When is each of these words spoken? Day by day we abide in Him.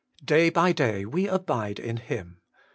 Day 0.25 0.49
by 0.49 0.71
day 0.71 1.05
we 1.05 1.27
abide 1.27 1.77
in 1.77 1.97
Him. 1.97 2.39